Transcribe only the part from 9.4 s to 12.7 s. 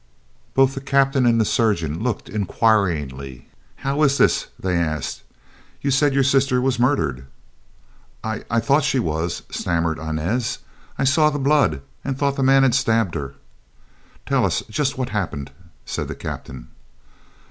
stammered Inez. "I saw the blood and thought the man